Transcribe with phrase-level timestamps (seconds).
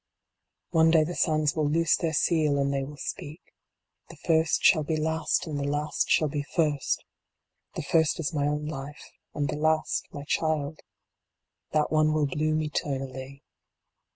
[0.71, 3.39] One day the sands will loose their seal, and they will speak.
[4.09, 7.03] The first shall be last and the last shall be first
[7.75, 10.79] The first is my own life and the last my child.
[11.73, 13.43] That one will bloom eternally.